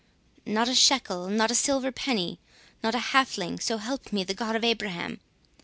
"Not 0.47 0.67
a 0.67 0.73
shekel, 0.73 1.27
not 1.29 1.51
a 1.51 1.53
silver 1.53 1.91
penny, 1.91 2.39
not 2.81 2.95
a 2.95 3.13
halfling—so 3.13 3.77
help 3.77 4.11
me 4.11 4.23
the 4.23 4.33
God 4.33 4.55
of 4.55 4.63
Abraham!" 4.63 5.19